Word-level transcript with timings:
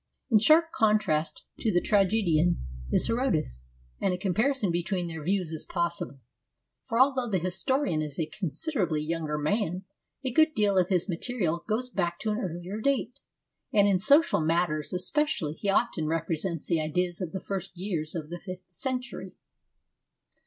In 0.31 0.39
sharp 0.39 0.71
contrast 0.71 1.43
to 1.59 1.71
the 1.71 1.79
tragedian 1.79 2.65
is 2.91 3.05
Herodotus, 3.05 3.65
and 3.99 4.11
a 4.15 4.17
com 4.17 4.33
parison 4.33 4.71
between 4.71 5.05
their 5.05 5.23
views 5.23 5.51
is 5.51 5.63
possible, 5.63 6.19
for, 6.85 6.99
although 6.99 7.29
the 7.29 7.37
historian 7.37 8.01
is 8.01 8.19
a 8.19 8.25
considerably 8.25 9.03
younger 9.03 9.37
man, 9.37 9.83
a 10.25 10.31
good 10.33 10.55
deal 10.55 10.75
of 10.75 10.89
his 10.89 11.07
material 11.07 11.63
goes 11.69 11.87
back 11.87 12.17
to 12.21 12.31
an 12.31 12.39
earlier 12.39 12.81
date, 12.81 13.19
and 13.71 13.87
in 13.87 13.99
social 13.99 14.41
matters 14.41 14.91
especially 14.91 15.53
he 15.53 15.69
often 15.69 16.07
represents 16.07 16.65
the 16.65 16.81
ideas 16.81 17.21
of 17.21 17.31
the 17.31 17.39
first 17.39 17.69
years 17.77 18.15
of 18.15 18.31
the 18.31 18.39
fifth 18.39 18.65
century. 18.71 19.33